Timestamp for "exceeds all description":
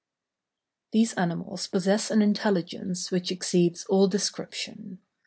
3.31-4.97